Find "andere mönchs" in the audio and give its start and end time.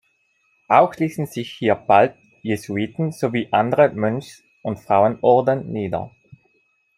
3.51-4.41